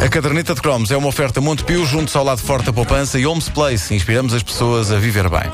A 0.00 0.08
caderneta 0.08 0.54
de 0.54 0.62
cromos 0.62 0.90
é 0.90 0.96
uma 0.96 1.08
oferta 1.08 1.40
Montepio 1.40 1.84
junto 1.84 2.16
ao 2.16 2.24
lado 2.24 2.40
forte 2.40 2.66
da 2.66 2.72
poupança 2.72 3.18
e 3.18 3.26
Homes 3.26 3.48
Place. 3.48 3.94
Inspiramos 3.94 4.32
as 4.32 4.42
pessoas 4.42 4.90
a 4.90 4.98
viver 4.98 5.28
bem. 5.28 5.50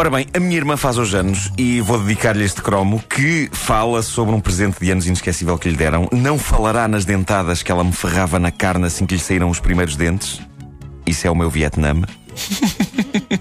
Ora 0.00 0.08
bem, 0.08 0.26
a 0.32 0.40
minha 0.40 0.56
irmã 0.56 0.78
faz 0.78 0.96
hoje 0.96 1.14
anos 1.14 1.52
e 1.58 1.78
vou 1.82 1.98
dedicar-lhe 1.98 2.42
este 2.42 2.62
cromo 2.62 3.04
que 3.06 3.50
fala 3.52 4.00
sobre 4.00 4.34
um 4.34 4.40
presente 4.40 4.80
de 4.80 4.90
anos 4.90 5.06
inesquecível 5.06 5.58
que 5.58 5.68
lhe 5.68 5.76
deram. 5.76 6.08
Não 6.10 6.38
falará 6.38 6.88
nas 6.88 7.04
dentadas 7.04 7.62
que 7.62 7.70
ela 7.70 7.84
me 7.84 7.92
ferrava 7.92 8.38
na 8.38 8.50
carne 8.50 8.86
assim 8.86 9.04
que 9.04 9.12
lhe 9.14 9.20
saíram 9.20 9.50
os 9.50 9.60
primeiros 9.60 9.96
dentes. 9.96 10.40
Isso 11.06 11.26
é 11.26 11.30
o 11.30 11.34
meu 11.34 11.50
Vietnã. 11.50 12.00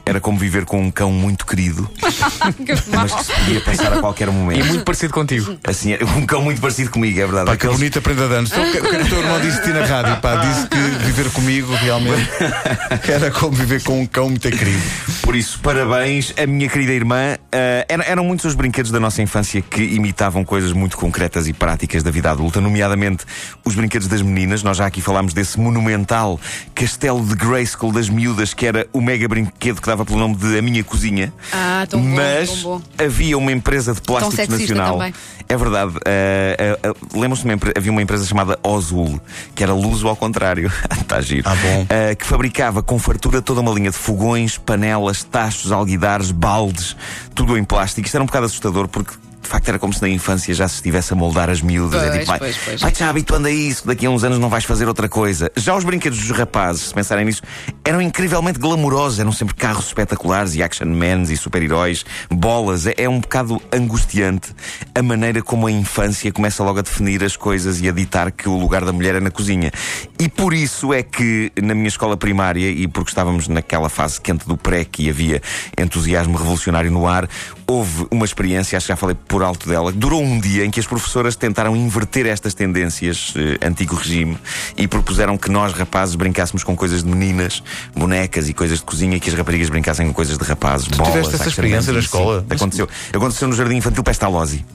Era 0.09 0.19
como 0.19 0.39
viver 0.39 0.65
com 0.65 0.81
um 0.81 0.89
cão 0.89 1.11
muito 1.11 1.45
querido, 1.45 1.87
mas 2.01 3.13
que 3.13 3.23
se 3.23 3.31
podia 3.33 3.61
passar 3.61 3.93
a 3.93 3.99
qualquer 3.99 4.27
E 4.27 4.31
momento. 4.31 4.65
muito 4.65 4.83
parecido 4.83 5.13
contigo. 5.13 5.55
Assim, 5.63 5.93
um 6.17 6.25
cão 6.25 6.41
muito 6.41 6.59
parecido 6.59 6.89
comigo, 6.89 7.19
é 7.19 7.25
verdade. 7.25 7.45
Pá, 7.45 7.51
que 7.51 7.57
Aqueles- 7.67 7.77
bonita 7.77 8.01
prenda 8.01 8.27
de 8.27 8.33
anos. 8.33 8.51
Então, 8.51 8.63
O 8.67 8.71
que, 8.71 8.77
o 8.79 8.89
que 8.89 8.95
é 8.95 9.01
o 9.01 9.05
teu 9.07 9.19
irmão 9.19 9.39
disse-te 9.39 9.69
na 9.69 9.85
rádio? 9.85 10.17
Pá, 10.17 10.35
disse 10.37 10.67
que 10.67 10.77
viver 11.05 11.29
comigo 11.31 11.73
realmente 11.75 12.27
era 13.07 13.29
como 13.31 13.51
viver 13.51 13.83
com 13.83 14.01
um 14.01 14.05
cão 14.07 14.29
muito 14.29 14.49
querido. 14.49 14.81
Por 15.21 15.35
isso, 15.35 15.59
parabéns, 15.61 16.33
a 16.41 16.47
minha 16.47 16.67
querida 16.67 16.91
irmã. 16.93 17.37
Ah, 17.51 17.78
eram, 17.89 18.03
eram 18.07 18.23
muitos 18.23 18.45
os 18.45 18.55
brinquedos 18.55 18.91
da 18.91 18.99
nossa 18.99 19.21
infância 19.21 19.61
que 19.61 19.81
imitavam 19.81 20.45
coisas 20.45 20.71
muito 20.71 20.95
concretas 20.95 21.47
e 21.47 21.53
práticas 21.53 22.03
da 22.03 22.11
vida 22.11 22.31
adulta, 22.31 22.61
nomeadamente 22.61 23.25
os 23.65 23.75
brinquedos 23.75 24.07
das 24.07 24.21
meninas. 24.21 24.63
Nós 24.63 24.77
já 24.77 24.85
aqui 24.85 25.01
falámos 25.01 25.33
desse 25.33 25.59
monumental 25.59 26.39
castelo 26.73 27.25
de 27.25 27.35
Grayskull 27.35 27.91
das 27.91 28.07
miúdas, 28.07 28.53
que 28.53 28.65
era 28.65 28.87
o 28.93 29.01
mega 29.01 29.27
brinquedo 29.27 29.81
que 29.81 29.87
dava 29.87 30.05
pelo 30.05 30.19
nome 30.19 30.35
de 30.35 30.57
A 30.57 30.61
Minha 30.61 30.83
Cozinha. 30.83 31.33
Ah, 31.51 31.85
tão 31.89 31.99
bom, 31.99 32.15
Mas 32.15 32.49
tão 32.61 32.61
bom. 32.77 32.81
havia 32.97 33.37
uma 33.37 33.51
empresa 33.51 33.93
de 33.93 34.01
plásticos 34.01 34.35
sexista 34.35 34.75
nacional. 34.75 34.97
também. 34.99 35.13
É 35.49 35.57
verdade. 35.57 35.93
ah, 36.05 36.77
ah, 36.83 36.89
ah, 36.89 36.93
Lembram-se 37.13 37.41
de 37.41 37.47
uma 37.47 37.53
empre- 37.55 37.73
havia 37.75 37.91
uma 37.91 38.01
empresa 38.03 38.23
chamada 38.23 38.59
Ozul, 38.61 39.19
que 39.55 39.63
era 39.63 39.73
luso 39.73 40.07
ao 40.07 40.15
contrário. 40.15 40.71
Está 41.01 41.19
giro. 41.21 41.49
Ah, 41.49 41.55
bom. 41.55 41.81
Uh, 41.83 42.15
que 42.15 42.23
fabricava 42.25 42.83
com 42.83 42.99
fartura 42.99 43.41
toda 43.41 43.59
uma 43.61 43.71
linha 43.71 43.89
de 43.89 43.97
fogões, 43.97 44.59
panelas, 44.59 45.23
tachos, 45.23 45.71
alguidares, 45.71 46.29
baldes, 46.29 46.95
tudo 47.33 47.57
em 47.57 47.63
plástico. 47.63 47.78
Isto 47.83 48.15
era 48.15 48.23
um 48.23 48.27
bocado 48.27 48.45
assustador 48.45 48.87
porque. 48.87 49.13
De 49.41 49.47
facto, 49.47 49.69
era 49.69 49.79
como 49.79 49.91
se 49.91 50.01
na 50.01 50.09
infância 50.09 50.53
já 50.53 50.67
se 50.67 50.75
estivesse 50.75 51.11
a 51.13 51.15
moldar 51.15 51.49
as 51.49 51.59
miúdas. 51.59 52.03
é 52.03 52.09
Pois, 52.09 52.19
tipo, 52.19 52.25
vai, 52.27 52.39
pois, 52.39 52.57
pois. 52.63 52.81
vai-te 52.81 52.99
já 52.99 53.09
habituando 53.09 53.47
a 53.47 53.51
isso, 53.51 53.87
daqui 53.87 54.05
a 54.05 54.09
uns 54.09 54.23
anos 54.23 54.37
não 54.37 54.47
vais 54.47 54.63
fazer 54.63 54.87
outra 54.87 55.09
coisa. 55.09 55.49
Já 55.55 55.75
os 55.75 55.83
brinquedos 55.83 56.19
dos 56.19 56.29
rapazes, 56.37 56.89
se 56.89 56.93
pensarem 56.93 57.25
nisso, 57.25 57.41
eram 57.83 57.99
incrivelmente 57.99 58.59
glamourosos. 58.59 59.17
Eram 59.17 59.31
sempre 59.31 59.55
carros 59.55 59.87
espetaculares 59.87 60.53
e 60.53 60.61
action 60.61 60.85
mans 60.87 61.31
e 61.31 61.37
super-heróis, 61.37 62.05
bolas. 62.29 62.85
É, 62.85 62.93
é 62.97 63.09
um 63.09 63.21
bocado 63.21 63.59
angustiante 63.73 64.53
a 64.93 65.01
maneira 65.01 65.41
como 65.41 65.65
a 65.65 65.71
infância 65.71 66.31
começa 66.31 66.63
logo 66.63 66.77
a 66.77 66.81
definir 66.83 67.23
as 67.23 67.35
coisas 67.35 67.81
e 67.81 67.89
a 67.89 67.91
ditar 67.91 68.31
que 68.31 68.47
o 68.47 68.55
lugar 68.55 68.85
da 68.85 68.91
mulher 68.93 69.15
é 69.15 69.19
na 69.19 69.31
cozinha. 69.31 69.71
E 70.19 70.29
por 70.29 70.53
isso 70.53 70.93
é 70.93 71.01
que 71.01 71.51
na 71.59 71.73
minha 71.73 71.87
escola 71.87 72.15
primária, 72.15 72.69
e 72.69 72.87
porque 72.87 73.09
estávamos 73.09 73.47
naquela 73.47 73.89
fase 73.89 74.21
quente 74.21 74.45
do 74.45 74.57
pré 74.57 74.85
que 74.85 75.09
havia 75.09 75.41
entusiasmo 75.75 76.37
revolucionário 76.37 76.91
no 76.91 77.07
ar, 77.07 77.27
houve 77.69 78.07
uma 78.09 78.25
experiência, 78.25 78.75
acho 78.75 78.87
que 78.87 78.91
já 78.91 78.95
falei 78.95 79.15
por 79.27 79.43
alto 79.43 79.69
dela, 79.69 79.91
que 79.91 79.97
durou 79.99 80.23
um 80.23 80.39
dia 80.39 80.65
em 80.65 80.71
que 80.71 80.79
as 80.79 80.87
professoras 80.87 81.35
tentaram 81.35 81.75
inverter 81.75 82.25
estas 82.25 82.55
tendências 82.55 83.33
eh, 83.35 83.63
antigo 83.65 83.95
regime 83.95 84.39
e 84.75 84.87
propuseram 84.87 85.37
que 85.37 85.51
nós, 85.51 85.71
rapazes, 85.73 86.15
brincássemos 86.15 86.63
com 86.63 86.75
coisas 86.75 87.03
de 87.03 87.09
meninas, 87.09 87.61
bonecas 87.95 88.49
e 88.49 88.55
coisas 88.55 88.79
de 88.79 88.83
cozinha 88.83 89.17
e 89.17 89.19
que 89.19 89.29
as 89.29 89.35
raparigas 89.35 89.69
brincassem 89.69 90.07
com 90.07 90.13
coisas 90.13 90.35
de 90.35 90.43
rapazes. 90.43 90.87
bolas, 90.87 91.13
tiveste 91.13 91.35
essa 91.35 91.47
experiência 91.47 91.93
na 91.93 91.99
escola? 91.99 92.39
Sim, 92.39 92.55
aconteceu. 92.55 92.89
Aconteceu 93.13 93.47
no 93.47 93.53
Jardim 93.53 93.75
Infantil 93.75 94.03
Pestalozzi. 94.03 94.65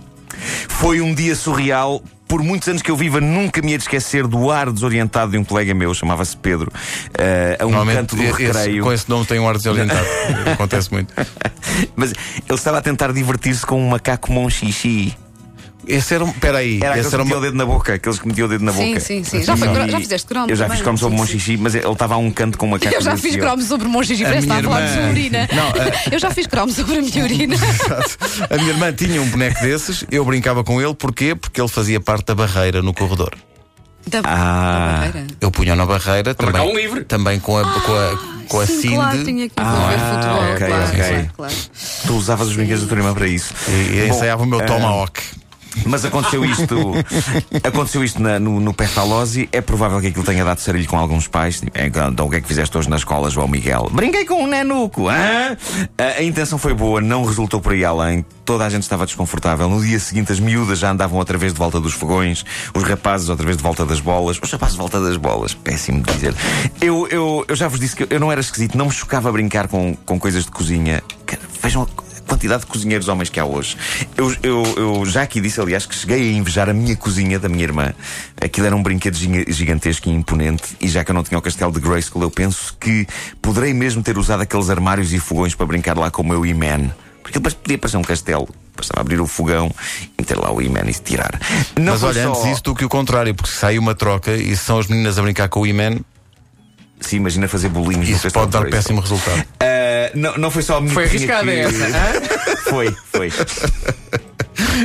Foi 0.68 1.00
um 1.00 1.12
dia 1.12 1.34
surreal. 1.34 2.00
Por 2.34 2.42
muitos 2.42 2.66
anos 2.66 2.82
que 2.82 2.90
eu 2.90 2.96
viva, 2.96 3.20
nunca 3.20 3.62
me 3.62 3.70
ia 3.70 3.76
esquecer 3.76 4.26
do 4.26 4.50
ar 4.50 4.68
desorientado 4.72 5.30
de 5.30 5.38
um 5.38 5.44
colega 5.44 5.72
meu, 5.72 5.94
chamava-se 5.94 6.36
Pedro, 6.36 6.68
eh, 7.16 7.56
a 7.60 7.64
um 7.64 7.70
canto 7.86 8.16
do 8.16 8.22
esse- 8.24 8.42
recreio. 8.46 8.82
com 8.82 8.92
esse 8.92 9.08
nome 9.08 9.24
tem 9.24 9.38
um 9.38 9.48
ar 9.48 9.56
desorientado. 9.56 10.04
Acontece 10.52 10.90
muito. 10.90 11.14
Mas 11.94 12.10
ele 12.10 12.58
estava 12.58 12.78
a 12.78 12.82
tentar 12.82 13.12
divertir-se 13.12 13.64
com 13.64 13.80
um 13.80 13.88
macaco 13.88 14.32
monchichi. 14.32 15.16
Esse 15.86 16.14
era 16.14 16.24
um. 16.24 16.28
Espera 16.30 16.58
aí. 16.58 16.76
Era 16.78 16.86
aqueles 16.90 17.00
esse 17.06 17.08
que 17.10 17.14
era 17.14 17.24
metiam 17.24 17.36
o 17.38 17.40
uma. 17.40 17.46
dedo 17.46 17.56
na 17.58 17.66
boca, 17.66 17.94
aqueles 17.94 18.18
que 18.18 18.26
metiam 18.28 18.46
o 18.46 18.48
dedo 18.48 18.64
na 18.64 18.72
Sim, 18.72 18.86
boca. 18.88 19.00
sim, 19.00 19.24
sim. 19.24 19.42
Já 19.42 19.56
foi- 19.56 19.68
E- 19.68 19.90
já 19.90 19.98
fizeste 20.00 20.26
cromo 20.26 20.46
Eu 20.50 20.56
já 20.56 20.64
também, 20.64 20.76
fiz 20.78 20.82
cromo 20.82 20.98
sobre 20.98 21.16
sim, 21.16 21.22
monchichi, 21.22 21.56
mas 21.56 21.74
ele 21.74 21.86
estava 21.88 22.14
a 22.14 22.16
um 22.18 22.30
canto 22.30 22.56
com 22.58 22.66
um 22.66 22.70
macaco 22.70 22.94
Eu 22.94 23.00
já 23.02 23.16
fiz 23.16 23.36
cromos 23.36 23.64
sobre 23.66 23.88
monges 23.88 24.18
e 24.18 24.22
parece 24.24 24.46
que 24.46 24.52
minha 24.52 24.60
está 24.60 24.70
a 24.70 24.72
falar 24.74 24.86
de 24.86 24.92
irmã- 24.92 25.02
sua 25.02 25.10
urina. 25.12 25.48
Não, 25.54 25.68
a- 25.68 26.14
Eu 26.14 26.18
já 26.18 26.30
fiz 26.30 26.46
cromos 26.46 26.74
sobre 26.74 26.98
a 26.98 27.02
minha 27.02 27.24
urina. 27.24 27.56
A 28.50 28.56
minha 28.56 28.70
irmã 28.70 28.92
tinha 28.92 29.20
um 29.22 29.26
boneco 29.28 29.60
desses, 29.62 30.04
eu 30.10 30.24
brincava 30.24 30.62
com 30.64 30.80
ele, 30.80 30.94
porquê? 30.94 31.34
Porque 31.34 31.60
ele 31.60 31.68
fazia 31.68 32.00
parte 32.00 32.26
da 32.26 32.34
barreira 32.34 32.82
no 32.82 32.92
corredor. 32.94 33.34
Da, 34.06 34.18
Ah. 34.18 34.22
da 34.22 34.96
barreira. 35.06 35.26
Eu 35.40 35.50
punha 35.50 35.74
na 35.74 35.86
barreira 35.86 36.34
também, 36.34 36.60
um 36.60 36.76
livre. 36.76 37.04
também 37.04 37.40
com 37.40 37.56
a, 37.56 37.62
com 37.80 37.92
a, 37.94 38.18
com 38.48 38.60
a 38.60 38.66
Sim, 38.66 38.80
Cindy. 38.82 38.94
claro, 38.96 39.24
tinha 39.24 39.48
que 39.48 39.60
envolver 39.60 39.94
Ah, 39.94 40.14
futebol. 40.14 40.42
ok, 40.52 40.66
claro, 40.66 40.84
ok. 40.84 40.98
claro, 40.98 41.30
claro. 41.36 41.54
Tu 42.06 42.14
usavas 42.14 42.48
os 42.48 42.56
brinquedos 42.56 42.82
da 42.82 42.88
tua 42.88 42.98
irmã 42.98 43.14
para 43.14 43.26
isso. 43.26 43.54
E, 43.68 43.72
e 43.72 44.08
ensaiava 44.08 44.42
o 44.42 44.46
meu 44.46 44.60
ah, 44.60 44.64
tomahawk. 44.64 45.20
Mas 45.86 46.04
aconteceu 46.04 46.44
isto 46.44 46.76
Aconteceu 47.62 48.04
isto 48.04 48.22
na- 48.22 48.38
no, 48.38 48.60
no 48.60 48.72
Pestalozzi 48.74 49.48
É 49.52 49.60
provável 49.60 50.00
que 50.00 50.08
aquilo 50.08 50.24
tenha 50.24 50.44
dado 50.44 50.58
sarilho 50.58 50.86
com 50.88 50.98
alguns 50.98 51.26
pais. 51.28 51.60
Tipo, 51.60 51.76
"É, 51.78 51.86
Então 51.86 52.26
o 52.26 52.30
que 52.30 52.36
é 52.36 52.40
que 52.40 52.48
fizeste 52.48 52.76
hoje 52.76 52.88
na 52.88 52.96
escola, 52.96 53.30
João 53.30 53.48
Miguel? 53.48 53.88
Brinquei 53.92 54.24
com 54.24 54.42
um 54.42 54.46
nanuco 54.46 55.08
hã? 55.08 55.56
a, 55.98 56.02
a 56.18 56.22
intenção 56.22 56.58
foi 56.58 56.74
boa, 56.74 57.00
não 57.00 57.24
resultou 57.24 57.60
por 57.60 57.72
aí 57.72 57.84
além. 57.84 58.24
Toda 58.44 58.64
a 58.64 58.68
gente 58.68 58.82
estava 58.82 59.06
desconfortável. 59.06 59.68
No 59.68 59.82
dia 59.82 59.98
seguinte 59.98 60.30
as 60.32 60.38
miúdas 60.40 60.78
já 60.78 60.90
andavam 60.90 61.18
outra 61.18 61.38
vez 61.38 61.52
de 61.52 61.58
volta 61.58 61.80
dos 61.80 61.94
fogões 61.94 62.44
Os 62.74 62.82
rapazes 62.82 63.28
outra 63.28 63.44
vez 63.44 63.56
de 63.56 63.62
volta 63.62 63.84
das 63.86 64.00
bolas. 64.00 64.38
Os 64.42 64.50
rapazes 64.50 64.74
de 64.74 64.80
volta 64.80 65.00
das 65.00 65.16
bolas, 65.16 65.54
péssimo 65.54 66.02
de 66.02 66.12
dizer. 66.12 66.34
Eu, 66.80 67.06
eu, 67.08 67.44
eu 67.48 67.56
já 67.56 67.68
vos 67.68 67.80
disse 67.80 67.96
que 67.96 68.06
eu 68.12 68.20
não 68.20 68.30
era 68.30 68.40
esquisito 68.40 68.76
Não 68.76 68.86
me 68.86 68.92
chocava 68.92 69.30
brincar 69.32 69.68
com, 69.68 69.96
com 70.04 70.18
coisas 70.18 70.44
de 70.44 70.50
cozinha. 70.50 71.02
Vejam 71.62 71.86
quantidade 72.26 72.60
de 72.62 72.66
cozinheiros 72.66 73.08
homens 73.08 73.28
que 73.28 73.38
há 73.38 73.44
hoje. 73.44 73.76
Eu, 74.16 74.34
eu, 74.42 74.62
eu 74.76 75.06
já 75.06 75.22
aqui 75.22 75.40
disse, 75.40 75.60
aliás, 75.60 75.86
que 75.86 75.94
cheguei 75.94 76.30
a 76.30 76.32
invejar 76.32 76.68
a 76.68 76.72
minha 76.74 76.96
cozinha 76.96 77.38
da 77.38 77.48
minha 77.48 77.62
irmã. 77.64 77.92
Aquilo 78.40 78.66
era 78.66 78.74
um 78.76 78.82
brinquedo 78.82 79.14
giga- 79.16 79.50
gigantesco 79.52 80.08
e 80.08 80.12
imponente, 80.12 80.76
e 80.80 80.88
já 80.88 81.04
que 81.04 81.10
eu 81.10 81.14
não 81.14 81.22
tinha 81.22 81.38
o 81.38 81.42
castelo 81.42 81.72
de 81.72 81.80
Grayskull, 81.80 82.22
eu 82.22 82.30
penso 82.30 82.76
que 82.80 83.06
poderei 83.40 83.72
mesmo 83.74 84.02
ter 84.02 84.16
usado 84.18 84.42
aqueles 84.42 84.70
armários 84.70 85.12
e 85.12 85.18
fogões 85.18 85.54
para 85.54 85.66
brincar 85.66 85.96
lá 85.96 86.10
com 86.10 86.22
o 86.22 86.26
meu 86.26 86.44
E-Man. 86.46 86.90
Porque 87.22 87.38
ele 87.38 87.50
podia 87.50 87.78
parecer 87.78 87.96
um 87.96 88.02
castelo. 88.02 88.48
Bastava 88.76 89.00
abrir 89.00 89.20
o 89.20 89.26
fogão, 89.26 89.70
meter 90.18 90.36
lá 90.36 90.52
o 90.52 90.60
E-Man 90.60 90.82
e 90.88 90.92
se 90.92 91.00
tirar. 91.00 91.40
Não 91.78 91.92
Mas 91.92 92.02
olha, 92.02 92.22
só- 92.24 92.30
antes 92.30 92.44
isso 92.52 92.62
do 92.64 92.74
que 92.74 92.84
o 92.84 92.88
contrário, 92.88 93.34
porque 93.34 93.50
se 93.50 93.56
sai 93.58 93.78
uma 93.78 93.94
troca 93.94 94.32
e 94.32 94.54
se 94.56 94.64
são 94.64 94.78
as 94.78 94.88
meninas 94.88 95.18
a 95.18 95.22
brincar 95.22 95.48
com 95.48 95.60
o 95.60 95.66
E-Man, 95.66 95.98
Sim, 97.00 97.16
imagina 97.16 97.46
fazer 97.48 97.68
bolinhos 97.68 98.08
isso 98.08 98.30
pode 98.30 98.50
dar 98.50 98.64
péssimo 98.64 99.00
resultado. 99.00 99.44
Ah, 99.60 99.64
não, 100.14 100.36
não 100.38 100.50
foi 100.50 100.62
só 100.62 100.76
a 100.78 100.80
minha 100.80 100.92
Foi 100.94 101.04
arriscada 101.04 101.44
que- 101.50 101.58
essa, 101.58 101.86
hã? 101.86 102.54
Foi, 102.70 102.96
foi. 103.12 103.30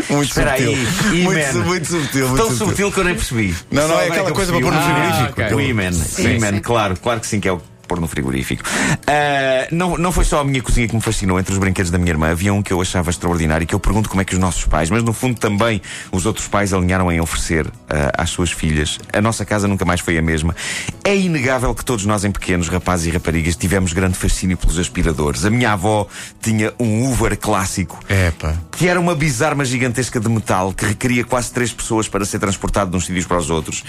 Muito 0.10 0.30
Espera 0.30 0.52
subtil. 0.58 0.72
aí, 1.12 1.22
muito, 1.24 1.52
su- 1.52 1.60
muito 1.64 1.88
subtil. 1.88 2.28
Muito 2.30 2.44
Tão 2.48 2.56
subtil 2.56 2.92
que 2.92 3.00
eu 3.00 3.04
nem 3.04 3.16
percebi. 3.16 3.56
Não, 3.72 3.88
não, 3.88 3.96
Só 3.96 4.02
é 4.02 4.08
aquela 4.08 4.32
coisa 4.32 4.52
para 4.52 4.62
pôr 4.62 4.72
no 4.74 4.80
Ah, 4.80 4.84
frigorífico. 4.84 5.42
ok. 5.42 5.56
O. 5.56 5.60
Sim, 5.94 6.36
E-Man, 6.36 6.52
sim. 6.54 6.60
claro, 6.60 6.98
claro 7.02 7.20
que 7.20 7.28
sim, 7.28 7.40
que 7.40 7.48
é 7.48 7.52
o 7.54 7.62
pôr 7.90 8.00
no 8.00 8.08
frigorífico. 8.08 8.64
Ah, 9.08 9.68
não, 9.72 9.98
não 9.98 10.12
foi 10.12 10.24
só 10.24 10.40
a 10.40 10.44
minha 10.44 10.62
cozinha 10.62 10.88
que 10.88 10.96
me 10.96 11.02
fascinou 11.02 11.40
entre 11.40 11.52
os 11.52 11.58
brinquedos 11.58 11.92
da 11.92 11.98
minha 11.98 12.12
irmã. 12.12 12.30
Havia 12.30 12.54
um 12.54 12.62
que 12.62 12.72
eu 12.72 12.80
achava 12.80 13.10
extraordinário, 13.10 13.66
que 13.66 13.74
eu 13.74 13.80
pergunto 13.80 14.08
como 14.08 14.22
é 14.22 14.26
que 14.26 14.34
os 14.34 14.40
nossos 14.40 14.66
pais, 14.66 14.90
mas 14.92 15.04
no 15.04 15.12
fundo 15.12 15.40
também 15.40 15.82
os 16.12 16.26
outros 16.26 16.48
pais 16.48 16.72
alinharam 16.72 17.12
em 17.12 17.20
oferecer 17.20 17.68
ah, 17.90 18.12
às 18.24 18.30
suas 18.30 18.52
filhas. 18.52 19.00
A 19.12 19.20
nossa 19.20 19.44
casa 19.44 19.68
nunca 19.68 19.84
mais 19.84 20.00
foi 20.00 20.18
a 20.18 20.22
mesma. 20.22 20.56
É 21.04 21.16
inegável 21.18 21.74
que 21.74 21.84
todos 21.84 22.06
nós, 22.06 22.24
em 22.24 22.32
pequenos, 22.32 22.70
rapazes 22.70 23.08
e 23.08 23.10
raparigas, 23.10 23.56
tivemos 23.56 23.92
grande 23.92 24.18
fascínio 24.18 24.56
pelos 24.56 24.78
aspiradores. 24.78 25.44
A 25.44 25.50
minha 25.50 25.74
avó 25.74 26.08
tinha 26.40 26.72
um 26.80 27.12
Uber 27.12 27.36
clássico 27.38 28.00
pá. 28.38 28.54
que 28.72 28.88
era 28.88 29.00
uma 29.00 29.16
bizarma 29.16 29.66
gigantesca 29.66 30.20
de 30.20 30.30
metal 30.30 30.72
que 30.74 30.86
requeria 30.86 31.24
quase 31.24 31.52
três 31.52 31.74
pessoas 31.74 32.08
para 32.08 32.24
ser 32.26 32.38
transportado 32.38 32.92
de 32.92 32.98
uns 32.98 33.06
sítios 33.06 33.26
para 33.26 33.38
os 33.38 33.50
outros. 33.50 33.84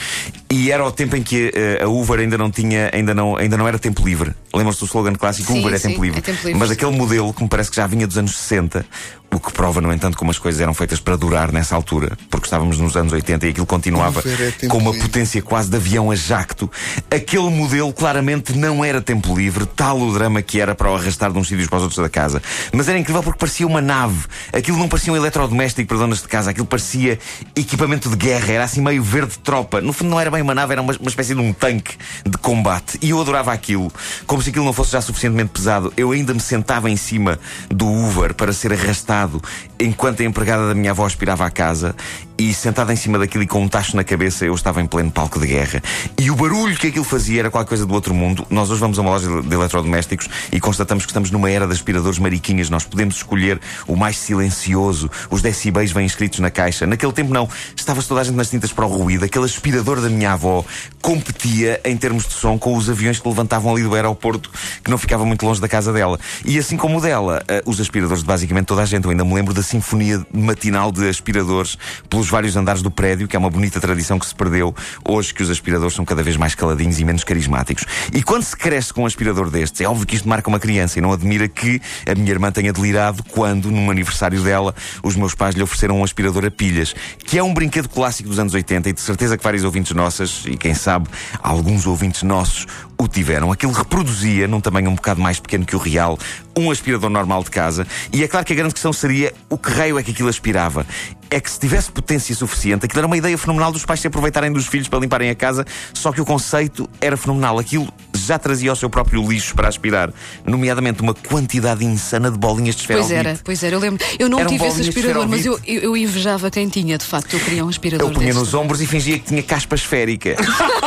E 0.51 0.71
era 0.71 0.85
o 0.85 0.91
tempo 0.91 1.17
em 1.17 1.23
que 1.23 1.53
eh, 1.55 1.83
a 1.83 1.89
Uber 1.89 2.19
ainda 2.19 2.39
não 2.39 2.51
tinha, 2.51 2.91
ainda 2.93 3.13
não, 3.15 3.37
ainda 3.37 3.57
não 3.57 3.67
era 3.67 3.79
tempo 3.79 3.90
livre. 3.99 4.35
Lembram-se 4.55 4.81
do 4.81 4.87
slogan 4.87 5.15
clássico? 5.15 5.53
Sim, 5.53 5.61
Uber 5.61 5.75
é 5.75 5.79
sim, 5.79 5.89
tempo 5.89 6.05
livre. 6.05 6.19
é 6.19 6.23
tempo 6.23 6.39
livre. 6.45 6.59
Mas 6.59 6.71
aquele 6.71 6.97
modelo 6.97 7.33
que 7.33 7.43
me 7.43 7.49
parece 7.49 7.71
que 7.71 7.77
já 7.77 7.87
vinha 7.87 8.07
dos 8.07 8.19
anos 8.19 8.37
60, 8.37 8.85
o 9.33 9.39
que 9.39 9.53
prova, 9.53 9.81
no 9.81 9.93
entanto, 9.93 10.19
como 10.19 10.31
as 10.31 10.39
coisas 10.39 10.61
eram 10.61 10.75
feitas 10.75 10.99
para 10.99 11.17
durar 11.17 11.53
nessa 11.53 11.77
altura, 11.77 12.19
porque 12.29 12.47
estávamos 12.47 12.79
nos 12.79 12.97
anos 12.97 13.13
80 13.13 13.47
e 13.47 13.51
aquilo 13.51 13.67
continuava 13.67 14.21
é 14.21 14.51
tempo 14.51 14.73
com 14.73 14.79
uma 14.79 14.91
livre. 14.91 15.07
potência 15.07 15.41
quase 15.41 15.71
de 15.71 15.77
avião 15.77 16.11
a 16.11 16.17
jacto. 16.17 16.69
Aquele 17.11 17.49
modelo 17.49 17.93
claramente 17.93 18.53
não 18.53 18.85
era 18.85 19.01
tempo 19.01 19.37
livre, 19.37 19.67
tal 19.67 20.01
o 20.01 20.13
drama 20.13 20.43
que 20.43 20.61
era 20.61 20.75
para 20.75 20.91
o 20.91 20.97
arrastar 20.97 21.33
de 21.33 21.39
uns 21.39 21.47
sítios 21.47 21.69
para 21.69 21.77
os 21.77 21.83
outros 21.85 22.03
da 22.03 22.09
casa. 22.09 22.43
Mas 22.73 22.89
era 22.89 22.99
incrível 22.99 23.23
porque 23.23 23.39
parecia 23.39 23.67
uma 23.67 23.81
nave. 23.81 24.27
Aquilo 24.53 24.79
não 24.79 24.89
parecia 24.89 25.13
um 25.13 25.17
eletrodoméstico 25.17 25.87
para 25.89 25.99
donas 25.99 26.23
de 26.23 26.29
casa, 26.29 26.51
aquilo 26.51 26.67
parecia 26.67 27.19
equipamento 27.55 28.11
de 28.11 28.17
guerra, 28.17 28.53
era 28.53 28.65
assim 28.65 28.81
meio 28.81 29.03
verde 29.03 29.39
tropa. 29.39 29.81
No 29.81 29.93
fundo 29.93 30.11
não 30.11 30.19
era 30.19 30.31
bem 30.31 30.43
uma 30.43 30.55
nave, 30.55 30.73
era 30.73 30.83
uma, 30.83 30.93
uma 30.99 31.09
espécie 31.09 31.35
de 31.37 31.41
um 31.41 31.53
tanque 31.53 31.97
de 32.27 32.37
combate. 32.39 32.99
E 33.01 33.11
eu 33.11 33.21
adorava 33.21 33.53
aquilo. 33.53 33.80
Como 34.27 34.43
se 34.43 34.51
aquilo 34.51 34.65
não 34.65 34.73
fosse 34.73 34.93
já 34.93 35.01
suficientemente 35.01 35.51
pesado, 35.51 35.93
eu 35.97 36.11
ainda 36.11 36.35
me 36.35 36.41
sentava 36.41 36.91
em 36.91 36.97
cima 36.97 37.39
do 37.69 37.87
Uber 37.87 38.35
para 38.35 38.53
ser 38.53 38.73
arrastado 38.73 39.41
enquanto 39.79 40.21
a 40.21 40.25
empregada 40.25 40.69
da 40.69 40.75
minha 40.75 40.91
avó 40.91 41.07
aspirava 41.07 41.47
a 41.47 41.51
casa 41.51 41.95
e 42.41 42.55
sentada 42.55 42.91
em 42.91 42.97
cima 42.97 43.19
daquilo 43.19 43.45
e 43.45 43.47
com 43.47 43.63
um 43.63 43.69
tacho 43.69 43.95
na 43.95 44.03
cabeça 44.03 44.47
eu 44.47 44.55
estava 44.55 44.81
em 44.81 44.87
pleno 44.87 45.11
palco 45.11 45.39
de 45.39 45.47
guerra. 45.47 45.83
E 46.19 46.31
o 46.31 46.35
barulho 46.35 46.75
que 46.75 46.87
aquilo 46.87 47.05
fazia 47.05 47.41
era 47.41 47.51
qualquer 47.51 47.69
coisa 47.69 47.85
do 47.85 47.93
outro 47.93 48.15
mundo. 48.15 48.47
Nós 48.49 48.71
hoje 48.71 48.81
vamos 48.81 48.99
a 48.99 49.03
uma 49.03 49.11
loja 49.11 49.43
de 49.43 49.55
eletrodomésticos 49.55 50.27
e 50.51 50.59
constatamos 50.59 51.05
que 51.05 51.11
estamos 51.11 51.31
numa 51.31 51.51
era 51.51 51.67
de 51.67 51.75
aspiradores 51.75 52.19
mariquinhas. 52.19 52.71
Nós 52.71 52.83
podemos 52.83 53.17
escolher 53.17 53.61
o 53.87 53.95
mais 53.95 54.17
silencioso. 54.17 55.11
Os 55.29 55.43
decibéis 55.43 55.93
vêm 55.93 56.07
escritos 56.07 56.39
na 56.39 56.51
caixa. 56.51 56.87
Naquele 56.87 57.13
tempo 57.13 57.31
não. 57.31 57.47
Estava 57.77 58.03
toda 58.03 58.23
a 58.23 58.25
gente 58.25 58.37
nas 58.37 58.49
tintas 58.49 58.73
para 58.73 58.87
o 58.87 58.89
ruído. 58.89 59.23
Aquele 59.23 59.45
aspirador 59.45 60.01
da 60.01 60.09
minha 60.09 60.33
avó 60.33 60.65
competia 61.03 61.79
em 61.85 61.95
termos 61.95 62.27
de 62.27 62.33
som 62.33 62.59
com 62.59 62.75
os 62.75 62.89
aviões 62.89 63.19
que 63.21 63.29
levantavam 63.29 63.71
ali 63.71 63.83
do 63.83 63.95
aeroporto 63.95 64.51
que 64.83 64.91
não 64.91 64.97
ficava 64.97 65.27
muito 65.27 65.45
longe 65.45 65.61
da 65.61 65.69
casa 65.69 65.93
dela. 65.93 66.19
E 66.47 66.59
assim 66.59 66.79
como 66.79 66.97
o 66.97 67.01
dela, 67.03 67.45
eh, 67.49 67.63
os 67.67 67.79
aspiradores 67.79 68.23
de 68.23 68.27
basicamente 68.27 68.65
toda 68.65 68.81
a 68.81 68.87
gente. 68.87 69.05
Eu 69.05 69.11
ainda 69.11 69.27
me 69.27 69.35
lembro 69.35 69.53
da 69.53 69.63
sinfonia 69.63 70.25
matinal 70.33 70.91
de 70.91 71.07
aspiradores 71.07 71.77
pelos 72.09 72.30
vários 72.31 72.57
andares 72.57 72.83
do 72.83 72.91
prédio, 72.91 73.29
que 73.29 73.37
é 73.37 73.39
uma 73.39 73.51
bonita 73.51 73.81
tradição 73.81 74.19
que 74.19 74.27
se 74.27 74.35
perdeu 74.35 74.75
hoje 75.07 75.35
que 75.35 75.43
os 75.43 75.51
aspiradores 75.51 75.95
são 75.95 76.05
cada 76.05 76.23
vez 76.23 76.37
mais 76.37 76.55
caladinhos 76.55 76.99
e 77.01 77.05
menos 77.05 77.25
carismáticos. 77.25 77.85
E 78.13 78.23
quando 78.23 78.45
se 78.45 78.57
cresce 78.57 78.93
com 78.93 79.03
um 79.03 79.07
aspirador 79.07 79.51
destes, 79.51 79.81
é 79.81 79.89
óbvio 79.89 80.07
que 80.07 80.17
isto 80.17 80.29
marca 80.29 80.49
uma 80.49 80.61
criança 80.61 80.99
e 80.99 81.03
não 81.03 81.13
admira 81.13 81.49
que 81.49 81.81
a 82.07 82.15
minha 82.15 82.31
irmã 82.31 82.51
tenha 82.51 82.73
delirado 82.73 83.23
quando, 83.25 83.71
num 83.71 83.91
aniversário 83.91 84.41
dela, 84.43 84.75
os 85.03 85.17
meus 85.17 85.35
pais 85.35 85.55
lhe 85.55 85.63
ofereceram 85.63 85.99
um 85.99 86.05
aspirador 86.05 86.45
a 86.45 86.51
pilhas, 86.51 86.95
que 87.19 87.39
é 87.39 87.43
um 87.43 87.53
brinquedo 87.53 87.89
clássico 87.89 88.29
dos 88.29 88.39
anos 88.39 88.55
80 88.55 88.89
e 88.89 88.93
de 88.93 89.01
certeza 89.01 89.37
que 89.37 89.45
vários 89.45 89.65
ouvintes 89.65 89.93
nossas, 89.93 90.45
e 90.47 90.57
quem 90.57 90.75
sabe 90.75 91.09
alguns 91.43 91.87
ouvintes 91.87 92.23
nossos, 92.23 92.67
o 93.01 93.09
tiveram. 93.09 93.51
Aquilo 93.51 93.73
reproduzia, 93.73 94.47
num 94.47 94.61
tamanho 94.61 94.91
um 94.91 94.95
bocado 94.95 95.21
mais 95.21 95.41
pequeno 95.41 95.65
que 95.65 95.75
o 95.75 95.79
real, 95.79 96.19
um 96.57 96.71
aspirador 96.71 97.09
normal 97.09 97.43
de 97.43 97.51
casa. 97.51 97.87
E 98.13 98.23
é 98.23 98.29
claro 98.29 98.45
que 98.45 98.53
a 98.53 98.57
grande 98.57 98.75
questão 98.75 98.93
seria 98.93 99.33
o 99.49 99.57
que 99.57 99.71
raio 99.71 99.99
é 99.99 100.03
que 100.03 100.11
aquilo 100.11 100.29
aspirava. 100.29 100.87
É 101.31 101.41
que 101.41 101.51
se 101.51 101.59
tivesse 101.59 101.91
potência 101.91 102.35
suficiente, 102.35 102.85
aquilo 102.85 103.01
era 103.01 103.07
uma 103.07 103.17
ideia 103.17 103.39
fenomenal 103.39 103.73
dos 103.73 103.85
pais 103.85 104.01
se 104.01 104.07
aproveitarem 104.07 104.53
dos 104.53 104.67
filhos 104.67 104.89
para 104.89 104.99
limparem 104.99 105.31
a 105.31 105.35
casa, 105.35 105.65
só 105.95 106.13
que 106.13 106.21
o 106.21 106.25
conceito 106.25 106.91
era 107.01 107.17
fenomenal. 107.17 107.59
Aquilo 107.59 107.89
já 108.31 108.39
trazia 108.39 108.73
o 108.73 108.77
seu 108.77 108.89
próprio 108.89 109.29
lixo 109.29 109.57
para 109.57 109.67
aspirar, 109.67 110.13
nomeadamente 110.47 111.03
uma 111.03 111.13
quantidade 111.15 111.85
insana 111.85 112.31
de 112.31 112.39
bolinhas 112.39 112.77
de 112.77 112.87
Pois 112.87 113.01
esferovite. 113.01 113.29
era, 113.29 113.41
pois 113.43 113.63
era. 113.65 113.75
Eu 113.75 113.81
lembro. 113.81 114.05
Eu 114.21 114.29
não 114.29 114.39
Eram 114.39 114.51
tive 114.51 114.67
esse 114.67 114.81
aspirador, 114.83 115.29
mas 115.29 115.45
eu, 115.45 115.59
eu, 115.67 115.81
eu 115.81 115.97
invejava 115.97 116.49
quem 116.49 116.69
tinha, 116.69 116.97
de 116.97 117.05
facto. 117.05 117.35
Eu 117.35 117.41
queria 117.41 117.65
um 117.65 117.69
aspirador. 117.69 118.09
Eu 118.09 118.15
punha 118.15 118.33
nos 118.33 118.55
ombros 118.55 118.81
e 118.81 118.87
fingia 118.87 119.19
que 119.19 119.27
tinha 119.27 119.43
caspa 119.43 119.75
esférica. 119.75 120.37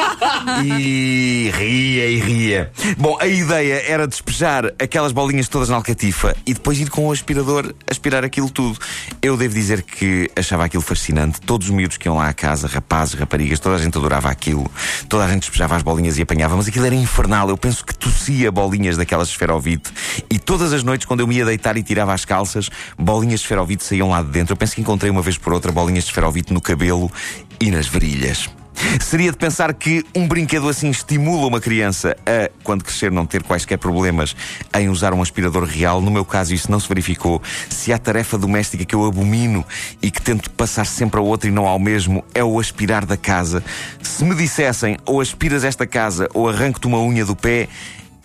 e 0.63 1.51
ria 1.53 2.05
e 2.07 2.19
ria. 2.19 2.71
Bom, 2.97 3.17
a 3.19 3.27
ideia 3.27 3.83
era 3.85 4.07
despejar 4.07 4.67
aquelas 4.79 5.11
bolinhas 5.11 5.49
todas 5.49 5.67
na 5.67 5.75
alcatifa 5.75 6.33
e 6.45 6.53
depois 6.53 6.79
ir 6.79 6.89
com 6.89 7.07
o 7.07 7.11
aspirador 7.11 7.73
aspirar 7.91 8.23
aquilo 8.23 8.49
tudo. 8.49 8.79
Eu 9.21 9.35
devo 9.35 9.53
dizer 9.53 9.81
que 9.81 10.31
achava 10.33 10.63
aquilo 10.63 10.83
fascinante. 10.83 11.41
Todos 11.41 11.67
os 11.67 11.73
miúdos 11.73 11.97
que 11.97 12.07
iam 12.07 12.15
lá 12.15 12.29
à 12.29 12.33
casa, 12.33 12.67
rapazes, 12.67 13.15
raparigas, 13.15 13.59
toda 13.59 13.75
a 13.75 13.79
gente 13.79 13.97
adorava 13.97 14.29
aquilo. 14.29 14.71
Toda 15.09 15.25
a 15.25 15.27
gente 15.27 15.41
despejava 15.41 15.75
as 15.75 15.83
bolinhas 15.83 16.17
e 16.17 16.21
apanhava, 16.21 16.55
mas 16.55 16.69
aquilo 16.69 16.85
era 16.85 16.95
infernal. 16.95 17.32
Eu 17.50 17.57
penso 17.57 17.83
que 17.85 17.95
tossia 17.95 18.51
bolinhas 18.51 18.95
daquelas 18.95 19.27
de 19.27 19.33
esferovite 19.33 19.91
e 20.30 20.38
todas 20.38 20.71
as 20.71 20.83
noites, 20.83 21.06
quando 21.06 21.21
eu 21.21 21.27
me 21.27 21.35
ia 21.35 21.45
deitar 21.45 21.75
e 21.77 21.83
tirava 21.83 22.13
as 22.13 22.25
calças, 22.25 22.69
bolinhas 22.97 23.39
de 23.39 23.45
esferovite 23.45 23.83
saíam 23.83 24.09
lá 24.09 24.21
de 24.21 24.30
dentro. 24.30 24.53
Eu 24.53 24.57
penso 24.57 24.75
que 24.75 24.81
encontrei 24.81 25.09
uma 25.09 25.21
vez 25.21 25.38
por 25.38 25.53
outra 25.53 25.71
bolinhas 25.71 26.03
de 26.03 26.12
esferovite 26.12 26.53
no 26.53 26.62
cabelo 26.62 27.12
e 27.59 27.71
nas 27.71 27.88
virilhas. 27.88 28.50
Seria 28.99 29.31
de 29.31 29.37
pensar 29.37 29.73
que 29.73 30.03
um 30.15 30.27
brinquedo 30.27 30.67
assim 30.67 30.89
estimula 30.89 31.47
uma 31.47 31.59
criança 31.59 32.15
a, 32.25 32.49
quando 32.63 32.83
crescer, 32.83 33.11
não 33.11 33.25
ter 33.25 33.43
quaisquer 33.43 33.77
problemas 33.77 34.35
em 34.77 34.89
usar 34.89 35.13
um 35.13 35.21
aspirador 35.21 35.63
real. 35.63 36.01
No 36.01 36.11
meu 36.11 36.25
caso, 36.25 36.53
isso 36.53 36.71
não 36.71 36.79
se 36.79 36.87
verificou. 36.87 37.41
Se 37.69 37.93
há 37.93 37.97
tarefa 37.97 38.37
doméstica 38.37 38.85
que 38.85 38.95
eu 38.95 39.05
abomino 39.05 39.65
e 40.01 40.09
que 40.09 40.21
tento 40.21 40.49
passar 40.51 40.85
sempre 40.85 41.19
ao 41.19 41.25
outro 41.25 41.49
e 41.49 41.51
não 41.51 41.67
ao 41.67 41.79
mesmo, 41.79 42.23
é 42.33 42.43
o 42.43 42.59
aspirar 42.59 43.05
da 43.05 43.17
casa. 43.17 43.63
Se 44.01 44.23
me 44.23 44.35
dissessem 44.35 44.97
ou 45.05 45.21
aspiras 45.21 45.63
esta 45.63 45.85
casa 45.85 46.27
ou 46.33 46.49
arranco-te 46.49 46.87
uma 46.87 46.99
unha 46.99 47.25
do 47.25 47.35
pé, 47.35 47.67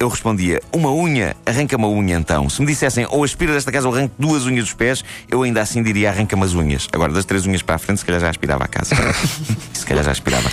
eu 0.00 0.08
respondia, 0.08 0.60
uma 0.72 0.92
unha, 0.92 1.34
arranca 1.44 1.76
uma 1.76 1.88
unha 1.88 2.16
então. 2.16 2.48
Se 2.48 2.60
me 2.60 2.66
dissessem 2.68 3.04
ou 3.10 3.24
aspira 3.24 3.52
desta 3.52 3.72
casa 3.72 3.88
ou 3.88 3.94
arranco 3.94 4.14
duas 4.18 4.44
unhas 4.46 4.64
dos 4.64 4.72
pés, 4.74 5.04
eu 5.28 5.42
ainda 5.42 5.60
assim 5.60 5.82
diria 5.82 6.10
arranca-me 6.10 6.44
as 6.44 6.54
unhas. 6.54 6.88
Agora, 6.92 7.12
das 7.12 7.24
três 7.24 7.44
unhas 7.46 7.62
para 7.62 7.74
a 7.74 7.78
frente, 7.78 7.98
se 7.98 8.04
calhar 8.04 8.20
já 8.20 8.30
aspirava 8.30 8.62
a 8.64 8.68
casa. 8.68 8.94
se 9.74 9.84
calhar 9.84 10.04
já 10.04 10.12
aspirava. 10.12 10.48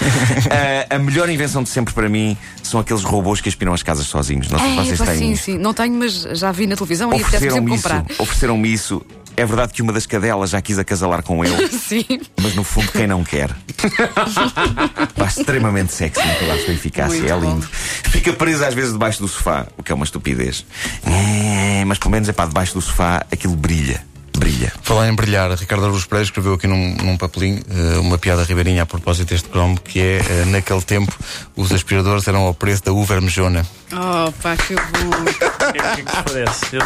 Ah, 0.90 0.96
a 0.96 1.00
melhor 1.00 1.30
invenção 1.30 1.62
de 1.62 1.70
sempre 1.70 1.94
para 1.94 2.10
mim 2.10 2.36
são 2.64 2.80
aqueles 2.80 3.04
robôs 3.04 3.40
que 3.40 3.48
aspiram 3.50 3.74
as 3.74 3.84
casas 3.84 4.08
sozinhos. 4.08 4.50
Não 4.50 4.58
sei 4.58 4.68
se 4.70 4.74
É, 4.80 4.84
vocês 4.96 5.10
têm. 5.10 5.18
sim, 5.18 5.36
sim. 5.36 5.58
Não 5.60 5.74
tenho, 5.76 5.94
mas 5.94 6.14
já 6.34 6.52
vi 6.52 6.66
na 6.66 6.76
televisão 6.76 7.12
e 7.12 7.16
apetece 7.22 7.36
Ofereceram-me 7.38 7.78
sempre 7.78 7.90
isso. 7.96 8.04
comprar. 8.06 8.22
Ofereceram-me 8.24 8.74
isso. 8.74 9.06
É 9.38 9.46
verdade 9.46 9.74
que 9.74 9.82
uma 9.82 9.92
das 9.92 10.06
cadelas 10.08 10.50
já 10.52 10.62
quis 10.62 10.80
acasalar 10.80 11.22
com 11.22 11.44
ele, 11.44 11.68
Sim. 11.78 12.06
mas 12.42 12.56
no 12.56 12.64
fundo 12.64 12.90
quem 12.94 13.06
não 13.06 13.22
quer? 13.22 13.50
Pá, 15.16 15.26
extremamente 15.28 15.94
sexy 15.94 16.22
em 16.22 16.36
toda 16.40 16.54
a 16.54 16.60
sua 16.64 16.74
eficácia, 16.74 17.20
Muito 17.20 17.34
é 17.34 17.36
bom. 17.38 17.54
lindo. 17.54 17.68
Fica 17.72 18.32
presa 18.32 18.68
às 18.68 18.74
vezes 18.74 18.94
debaixo 18.94 19.20
do 19.22 19.28
sofá, 19.36 19.68
o 19.78 19.84
que 19.84 19.92
é 19.92 19.96
uma 19.96 20.06
estupidez. 20.06 20.66
É, 21.06 21.84
mas 21.86 21.98
pelo 21.98 22.12
menos 22.12 22.28
é 22.30 22.34
pá, 22.34 22.46
debaixo 22.46 22.74
do 22.74 22.82
sofá 22.82 23.26
aquilo 23.32 23.56
brilha. 23.56 24.04
Brilha. 24.38 24.74
Falar 24.82 25.08
em 25.08 25.16
brilhar, 25.16 25.50
Ricardo 25.52 25.86
Aruz 25.86 26.04
Pereira 26.06 26.26
escreveu 26.26 26.56
aqui 26.56 26.68
num, 26.68 26.94
num 26.96 27.16
papelinho 27.16 27.64
eh, 27.70 27.98
uma 28.00 28.18
piada 28.18 28.44
ribeirinha 28.44 28.84
a 28.84 28.86
propósito 28.86 29.30
deste 29.30 29.48
cromo, 29.48 29.80
que 29.80 29.98
é, 29.98 30.18
eh, 30.18 30.46
naquele 30.48 30.82
tempo, 30.82 31.18
os 31.56 31.72
aspiradores 31.72 32.28
eram 32.28 32.42
ao 32.42 32.54
preço 32.54 32.84
da 32.84 32.92
uva. 32.92 33.16
Oh, 33.18 34.32
pá, 34.42 34.58
que 34.58 34.76
bom. 34.76 34.82
O 35.66 35.72
que 35.74 36.02
é 36.02 36.04
que 36.04 36.24
parece? 36.24 36.76
Eu 36.76 36.82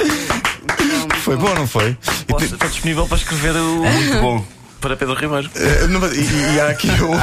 Foi 1.22 1.36
bom, 1.38 1.54
não 1.56 1.66
foi? 1.68 1.98
posso- 2.28 2.46
estou 2.46 2.70
disponível 2.70 3.08
para 3.08 3.18
escrever 3.18 3.56
o. 3.56 3.80
Muito 3.84 4.22
bom. 4.22 4.46
Para 4.80 4.96
Pedro 4.98 5.16
Ribeiro. 5.16 5.50
Mas- 6.00 6.14
e, 6.14 6.56
e 6.56 6.60
há, 6.60 6.68
aqui 6.70 6.90
um, 7.04 7.14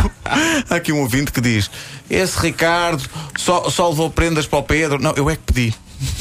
há 0.70 0.74
aqui 0.76 0.92
um 0.92 1.00
ouvinte 1.00 1.32
que 1.32 1.40
diz: 1.40 1.70
Esse 2.10 2.38
Ricardo 2.40 3.02
só, 3.36 3.68
só 3.70 3.88
levou 3.88 4.10
prendas 4.10 4.46
para 4.46 4.58
o 4.58 4.62
Pedro. 4.62 4.98
Não, 5.00 5.12
eu 5.16 5.28
é 5.30 5.36
que 5.36 5.42
pedi. 5.52 5.74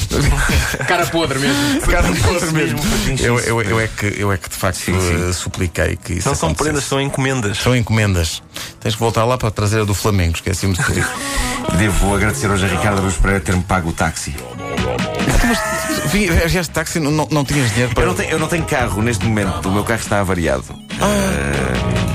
Cara 0.88 1.06
podre 1.06 1.38
mesmo. 1.38 1.80
Cara, 1.82 2.08
podre 2.22 2.50
mesmo. 2.52 2.78
Eu, 3.20 3.38
eu, 3.40 3.60
eu, 3.62 3.78
é 3.80 3.86
que, 3.86 4.06
eu 4.16 4.32
é 4.32 4.38
que 4.38 4.48
de 4.48 4.56
facto 4.56 4.78
Sim, 4.78 4.98
sim. 4.98 5.28
eh, 5.28 5.32
supliquei 5.34 5.96
que 5.96 6.14
isso 6.14 6.26
Não 6.28 6.34
são 6.34 6.54
prendas, 6.54 6.84
são 6.84 6.98
encomendas. 6.98 7.58
São 7.58 7.76
encomendas. 7.76 8.42
Tens 8.80 8.94
que 8.94 9.00
voltar 9.00 9.24
lá 9.26 9.36
para 9.36 9.50
trazer 9.50 9.82
a 9.82 9.84
do 9.84 9.92
Flamengo, 9.94 10.34
esqueci-me 10.36 10.72
de 10.74 10.82
pedir. 10.82 11.06
Devo 11.76 12.14
agradecer 12.14 12.50
hoje 12.50 12.64
a 12.64 12.68
Ricardo 12.68 13.00
Aruz 13.00 13.16
Pereira 13.16 13.40
ter-me 13.44 13.62
pago 13.64 13.90
o 13.90 13.92
táxi. 13.92 14.34
Vi- 16.06 16.30
Vieste 16.30 16.60
de 16.62 16.70
táxi, 16.70 16.98
não, 17.00 17.10
não, 17.10 17.28
não 17.30 17.44
tinhas 17.44 17.70
dinheiro 17.72 17.94
para. 17.94 18.04
Eu 18.04 18.08
não, 18.08 18.14
tenho, 18.14 18.30
eu 18.30 18.38
não 18.38 18.48
tenho 18.48 18.64
carro 18.64 19.02
neste 19.02 19.24
momento, 19.26 19.68
o 19.68 19.72
meu 19.72 19.84
carro 19.84 20.00
está 20.00 20.20
avariado. 20.20 20.64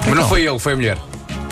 Mas 0.06 0.16
não 0.16 0.28
foi 0.28 0.46
ele, 0.46 0.60
foi 0.60 0.74
a 0.74 0.76
mulher. 0.76 0.98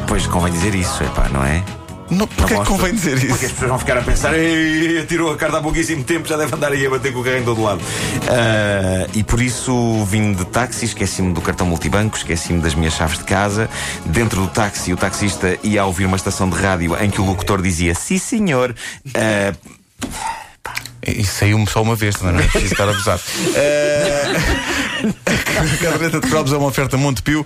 Pois 0.08 0.26
convém 0.28 0.52
dizer 0.52 0.74
isso, 0.76 1.04
epá, 1.04 1.30
não 1.30 1.44
é? 1.44 1.64
Não, 2.10 2.26
porque 2.26 2.56
é 2.56 2.58
que 2.60 2.66
convém 2.66 2.96
dizer 2.96 3.20
Porque 3.20 3.26
as 3.34 3.42
isso? 3.44 3.54
pessoas 3.54 3.70
vão 3.70 3.78
ficar 3.78 3.98
a 4.00 4.02
pensar, 4.02 4.34
"Ei, 4.34 5.06
tirou 5.06 5.32
a 5.32 5.38
carta 5.38 5.60
há 5.60 5.62
pouquíssimo 5.62 6.04
tempo, 6.04 6.28
já 6.28 6.36
deve 6.36 6.56
andar 6.56 6.72
aí 6.72 6.84
a 6.86 6.90
bater 6.90 7.14
com 7.14 7.20
o 7.20 7.24
carro 7.24 7.38
em 7.38 7.44
todo 7.44 7.62
lado. 7.62 7.82
Ah, 8.28 9.08
e 9.14 9.24
por 9.24 9.40
isso 9.40 10.04
vim 10.06 10.34
de 10.34 10.44
táxi, 10.46 10.86
esqueci-me 10.86 11.34
do 11.34 11.42
cartão 11.42 11.68
multibanco, 11.68 12.18
esqueci-me 12.18 12.62
das 12.62 12.74
minhas 12.74 12.94
chaves 12.96 13.20
de 13.20 13.26
casa. 13.26 13.70
Dentro 14.06 14.42
do 14.42 14.48
táxi, 14.48 14.92
o 14.92 14.98
taxista 14.98 15.60
ia 15.62 15.84
a 15.84 15.86
ouvir 15.86 16.06
uma 16.06 16.18
estação 16.18 16.50
de 16.50 16.60
rádio 16.60 16.98
em 17.00 17.12
que 17.12 17.22
o 17.22 17.26
locutor 17.26 17.62
dizia: 17.62 17.94
Sim, 17.94 18.18
senhor. 18.18 18.76
Ah, 19.14 19.54
E 21.06 21.24
saiu-me 21.24 21.68
só 21.68 21.82
uma 21.82 21.96
vez, 21.96 22.16
também 22.16 22.36
não 22.36 22.42
é 22.42 22.48
preciso 22.48 22.74
estar 22.74 22.90
abusado. 22.90 23.22
Eh, 23.56 24.34
A 25.60 25.78
caderneta 25.78 26.20
de 26.20 26.28
cromos 26.28 26.52
é 26.52 26.58
uma 26.58 26.68
oferta 26.68 26.98
Montepio. 26.98 27.46